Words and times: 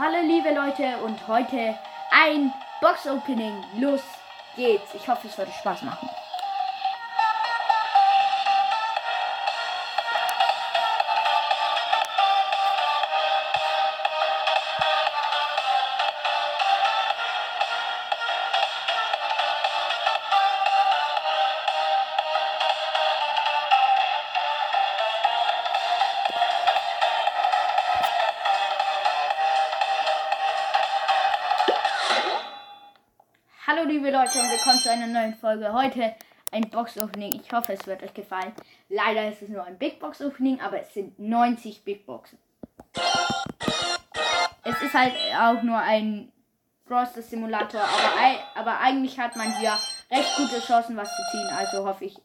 Hallo 0.00 0.20
liebe 0.22 0.54
Leute 0.54 0.98
und 0.98 1.26
heute 1.26 1.76
ein 2.12 2.52
Box 2.80 3.08
Opening. 3.08 3.64
Los 3.80 4.00
geht's. 4.54 4.94
Ich 4.94 5.08
hoffe, 5.08 5.26
es 5.26 5.36
wird 5.36 5.48
Spaß 5.52 5.82
machen. 5.82 6.08
Liebe 33.88 34.10
Leute 34.10 34.38
und 34.38 34.50
willkommen 34.50 34.78
zu 34.80 34.90
einer 34.90 35.06
neuen 35.06 35.34
Folge. 35.34 35.72
Heute 35.72 36.14
ein 36.52 36.68
Box 36.68 36.98
Opening. 36.98 37.40
Ich 37.40 37.50
hoffe, 37.50 37.72
es 37.72 37.86
wird 37.86 38.02
euch 38.02 38.12
gefallen. 38.12 38.52
Leider 38.90 39.26
ist 39.30 39.40
es 39.40 39.48
nur 39.48 39.64
ein 39.64 39.78
Big 39.78 39.98
Box 39.98 40.20
Opening, 40.20 40.60
aber 40.60 40.82
es 40.82 40.92
sind 40.92 41.18
90 41.18 41.84
Big 41.84 42.04
Boxen. 42.04 42.36
Es 44.62 44.82
ist 44.82 44.92
halt 44.92 45.14
auch 45.40 45.62
nur 45.62 45.78
ein 45.78 46.30
Brawler 46.84 47.06
Simulator, 47.06 47.80
aber, 47.80 48.38
aber 48.56 48.78
eigentlich 48.78 49.18
hat 49.18 49.36
man 49.36 49.56
hier 49.56 49.72
recht 50.10 50.36
gute 50.36 50.60
Chancen, 50.60 50.94
was 50.94 51.08
zu 51.08 51.22
ziehen. 51.30 51.48
Also 51.56 51.86
hoffe 51.86 52.04
ich, 52.04 52.16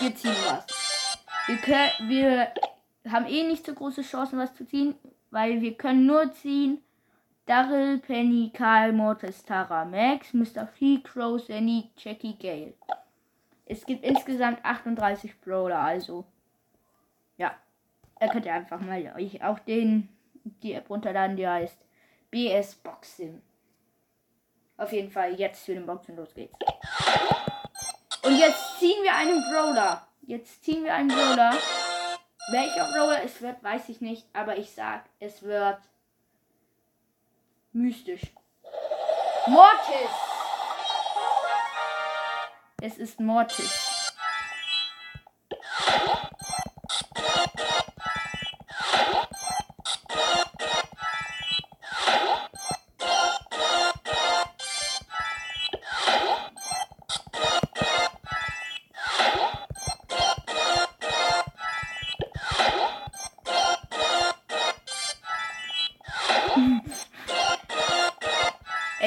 wir 0.00 0.12
ziehen 0.16 0.34
was. 0.48 0.66
Wir, 1.46 1.58
können, 1.58 2.08
wir 2.08 2.52
haben 3.08 3.26
eh 3.26 3.44
nicht 3.44 3.64
so 3.64 3.74
große 3.74 4.02
Chancen, 4.02 4.40
was 4.40 4.56
zu 4.56 4.66
ziehen, 4.66 4.96
weil 5.30 5.60
wir 5.60 5.74
können 5.76 6.06
nur 6.06 6.32
ziehen. 6.32 6.82
Daryl, 7.50 7.98
Penny, 7.98 8.52
Karl, 8.54 8.92
Mortis, 8.92 9.44
Tara, 9.44 9.84
Max, 9.84 10.32
Mr. 10.32 10.66
P, 10.66 11.02
Crow, 11.02 11.36
Sandy, 11.36 11.90
Jackie, 11.96 12.38
Gale. 12.38 12.74
Es 13.66 13.84
gibt 13.84 14.04
insgesamt 14.04 14.64
38 14.64 15.40
Brawler, 15.40 15.80
also. 15.80 16.24
Ja. 17.38 17.52
Da 18.20 18.28
könnt 18.28 18.46
ihr 18.46 18.54
einfach 18.54 18.80
mal 18.80 19.02
euch 19.16 19.42
auch 19.42 19.58
den, 19.58 20.08
die 20.62 20.74
App 20.74 20.88
runterladen, 20.88 21.36
die 21.36 21.48
heißt 21.48 21.76
BS 22.30 22.76
Boxing. 22.76 23.42
Auf 24.76 24.92
jeden 24.92 25.10
Fall 25.10 25.34
jetzt 25.34 25.64
für 25.64 25.74
den 25.74 25.86
Boxen, 25.86 26.14
los 26.14 26.32
geht's. 26.32 26.54
Und 28.22 28.38
jetzt 28.38 28.78
ziehen 28.78 29.02
wir 29.02 29.16
einen 29.16 29.42
Brawler. 29.50 30.06
Jetzt 30.22 30.62
ziehen 30.62 30.84
wir 30.84 30.94
einen 30.94 31.08
Brawler. 31.08 31.50
Welcher 32.52 32.92
Brawler 32.92 33.24
es 33.24 33.42
wird, 33.42 33.60
weiß 33.60 33.88
ich 33.88 34.00
nicht, 34.00 34.24
aber 34.34 34.56
ich 34.56 34.70
sag, 34.70 35.06
es 35.18 35.42
wird 35.42 35.80
mystisch. 37.72 38.32
Mortis! 39.46 40.10
Es 42.82 42.98
ist 42.98 43.20
Mortis. 43.20 43.89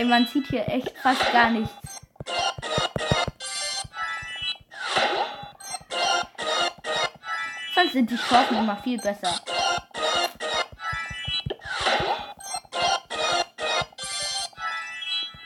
Ey, 0.03 0.09
man 0.09 0.27
sieht 0.27 0.47
hier 0.47 0.67
echt 0.67 0.91
fast 0.97 1.31
gar 1.31 1.49
nichts. 1.49 1.71
Sonst 7.73 7.93
sind 7.93 8.09
die 8.09 8.17
Chancen 8.17 8.57
immer 8.57 8.75
viel 8.75 8.97
besser. 8.97 9.33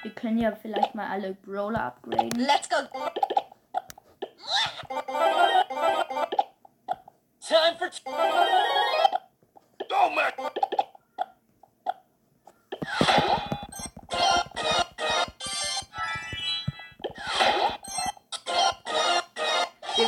Wir 0.02 0.12
können 0.16 0.40
ja 0.40 0.56
vielleicht 0.60 0.96
mal 0.96 1.08
alle 1.08 1.34
Brawler 1.36 1.84
upgraden. 1.84 2.32
Let's 2.32 2.68
go. 2.68 2.78
Time 7.48 7.78
for. 7.78 7.92
Go, 9.88 10.10
Mac! 10.16 10.47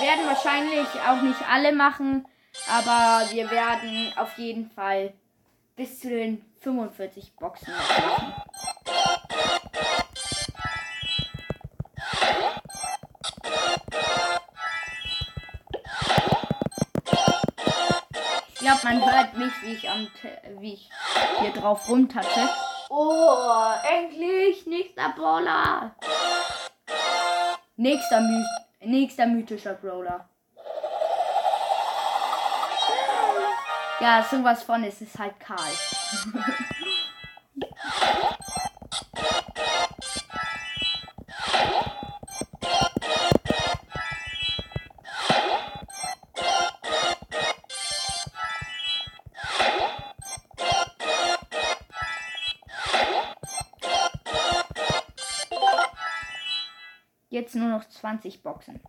Werden 0.09 0.25
wahrscheinlich 0.25 0.87
auch 1.07 1.21
nicht 1.21 1.39
alle 1.47 1.71
machen, 1.71 2.27
aber 2.67 3.29
wir 3.31 3.51
werden 3.51 4.11
auf 4.15 4.39
jeden 4.39 4.71
Fall 4.71 5.13
bis 5.75 5.99
zu 5.99 6.09
den 6.09 6.43
45 6.61 7.35
Boxen 7.35 7.71
machen. 7.71 8.33
Ich 18.53 18.59
glaube, 18.59 18.79
man 18.83 19.13
hört 19.13 19.37
mich, 19.37 19.53
wie 19.61 19.73
ich, 19.73 19.89
am, 19.89 20.07
wie 20.59 20.73
ich 20.73 20.89
hier 21.39 21.51
drauf 21.51 21.87
rumtatsche. 21.87 22.49
Oh, 22.89 23.73
endlich! 23.87 24.65
Nächster 24.65 25.13
Brawler! 25.15 25.95
Nächster, 27.77 28.21
My 28.21 28.43
nächster 28.81 29.25
mythischer 29.25 29.73
Brawler. 29.75 30.27
Ja, 33.99 34.25
sowas 34.29 34.63
von, 34.63 34.83
es 34.83 35.01
ist 35.01 35.19
halt 35.19 35.39
Karl. 35.39 35.59
Jetzt 57.39 57.55
nur 57.55 57.69
noch 57.69 57.87
20 57.87 58.43
Boxen. 58.43 58.81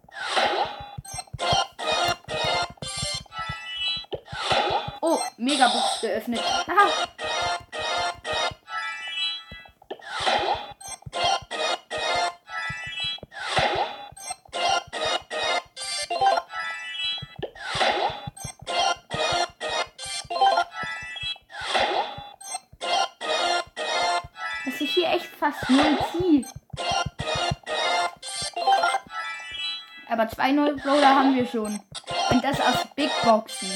Oh, 5.01 5.21
Megabox 5.37 6.01
geöffnet. 6.01 6.43
Haha. 6.67 6.89
Dass 24.65 24.81
ich 24.81 24.93
hier 24.93 25.09
echt 25.09 25.27
fast 25.39 25.71
null 25.71 25.99
ziehe. 26.11 26.45
Aber 30.11 30.29
zwei 30.29 30.51
neue 30.51 30.75
Brawler 30.75 31.15
haben 31.15 31.37
wir 31.37 31.47
schon. 31.47 31.81
Und 32.31 32.45
das 32.45 32.61
aus 32.61 32.85
Big 32.97 33.11
Boxen. 33.23 33.71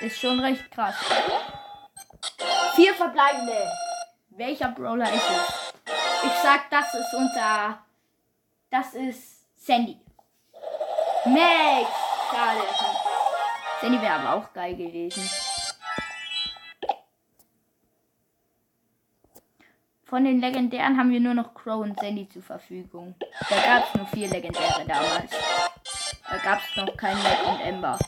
Ist 0.00 0.20
schon 0.20 0.38
recht 0.38 0.70
krass. 0.70 0.94
Vier 2.74 2.92
verbleibende. 2.94 3.72
Welcher 4.28 4.68
Brawler 4.68 5.10
ist 5.10 5.14
es? 5.14 5.72
Ich 6.24 6.32
sag, 6.42 6.68
das 6.70 6.92
ist 6.92 7.14
unser. 7.14 7.78
Das 8.70 8.92
ist 8.92 9.46
Sandy. 9.56 9.98
Max! 11.24 11.90
Schade. 12.30 12.60
Sandy 13.80 14.02
wäre 14.02 14.14
aber 14.14 14.34
auch 14.34 14.52
geil 14.52 14.76
gewesen. 14.76 15.51
Von 20.12 20.24
den 20.24 20.42
legendären 20.42 20.98
haben 20.98 21.10
wir 21.10 21.20
nur 21.20 21.32
noch 21.32 21.54
Crow 21.54 21.80
und 21.80 21.98
Sandy 21.98 22.28
zur 22.28 22.42
Verfügung. 22.42 23.14
Da 23.48 23.56
gab 23.56 23.88
es 23.88 23.94
nur 23.94 24.06
vier 24.08 24.28
legendäre 24.28 24.84
damals. 24.86 25.30
Da 26.28 26.36
gab 26.36 26.60
es 26.60 26.76
noch 26.76 26.94
kein 26.98 27.16
Mac 27.22 27.38
und 27.48 27.60
Ember. 27.62 27.98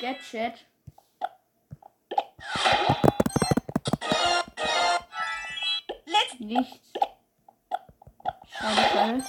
Gadget. 0.00 0.66
Nichts. 6.38 6.92
Schade, 8.50 8.82
schade. 8.92 9.24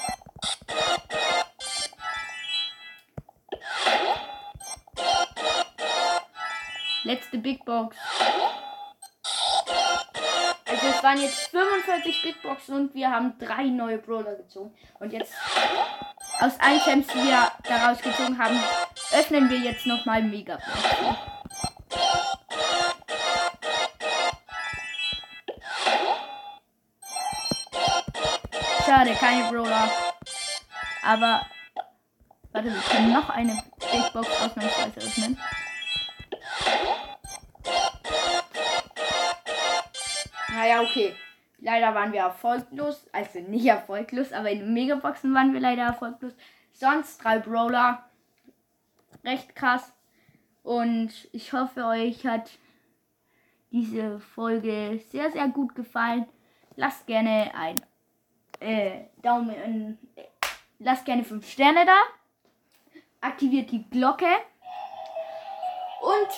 Letzte 7.03 7.37
Big 7.37 7.63
Box. 7.63 7.95
Also 10.65 10.87
es 10.87 11.03
waren 11.03 11.21
jetzt 11.21 11.47
45 11.47 12.21
Big 12.21 12.41
Boxen 12.41 12.75
und 12.75 12.93
wir 12.95 13.09
haben 13.11 13.37
drei 13.39 13.63
neue 13.63 13.99
Brawler 13.99 14.35
gezogen. 14.35 14.75
Und 14.99 15.13
jetzt 15.13 15.33
aus 16.39 16.57
Champs, 16.83 17.07
die 17.07 17.23
wir 17.23 17.51
daraus 17.63 18.01
gezogen 18.01 18.37
haben, 18.37 18.59
öffnen 19.11 19.49
wir 19.49 19.57
jetzt 19.57 19.85
nochmal 19.85 20.21
Mega. 20.23 20.59
Schade, 28.85 29.13
keine 29.15 29.49
Brawler. 29.51 29.89
Aber. 31.03 31.45
Warte, 32.51 32.73
wir 32.73 32.81
können 32.81 33.11
noch 33.11 33.29
eine 33.29 33.61
Big 33.91 34.13
Box 34.13 34.29
ausnahmsweise 34.41 34.97
öffnen. 34.97 35.37
Naja, 40.49 40.81
okay. 40.81 41.15
Leider 41.65 41.95
waren 41.95 42.13
wir 42.13 42.19
erfolglos. 42.19 43.07
Also 43.11 43.39
nicht 43.39 43.65
erfolglos, 43.65 44.31
aber 44.31 44.51
in 44.51 44.71
Megaboxen 44.71 45.33
waren 45.33 45.51
wir 45.51 45.59
leider 45.59 45.81
erfolglos. 45.81 46.33
Sonst 46.73 47.23
drei 47.23 47.39
Brawler. 47.39 48.07
Recht 49.23 49.55
krass. 49.55 49.91
Und 50.61 51.11
ich 51.31 51.53
hoffe, 51.53 51.85
euch 51.85 52.23
hat 52.27 52.51
diese 53.71 54.19
Folge 54.19 55.01
sehr, 55.09 55.31
sehr 55.31 55.47
gut 55.47 55.73
gefallen. 55.73 56.27
Lasst 56.75 57.07
gerne 57.07 57.51
ein 57.55 57.81
äh, 58.59 59.05
Daumen, 59.23 59.97
äh, 60.15 60.21
lasst 60.77 61.05
gerne 61.05 61.23
5 61.23 61.49
Sterne 61.49 61.83
da. 61.83 61.97
Aktiviert 63.21 63.71
die 63.71 63.89
Glocke. 63.89 64.29
Und 65.99 66.29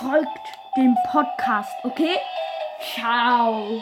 folgt 0.00 0.48
dem 0.76 0.96
Podcast, 1.12 1.76
okay? 1.84 2.16
Tchau! 2.84 3.80